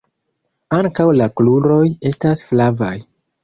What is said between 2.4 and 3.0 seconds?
flavaj.